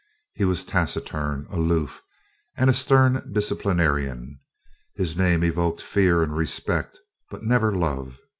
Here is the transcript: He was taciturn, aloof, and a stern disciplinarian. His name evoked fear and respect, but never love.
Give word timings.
He 0.33 0.45
was 0.45 0.63
taciturn, 0.63 1.45
aloof, 1.51 2.01
and 2.57 2.71
a 2.71 2.73
stern 2.73 3.29
disciplinarian. 3.31 4.39
His 4.95 5.15
name 5.15 5.43
evoked 5.43 5.79
fear 5.83 6.23
and 6.23 6.35
respect, 6.35 6.97
but 7.29 7.43
never 7.43 7.71
love. 7.71 8.17